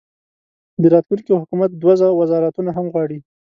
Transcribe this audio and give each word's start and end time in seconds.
د 0.81 0.83
راتلونکي 0.93 1.31
حکومت 1.41 1.69
دوه 1.81 1.95
وزارتونه 2.19 2.69
هم 2.77 2.85
غواړي. 2.93 3.19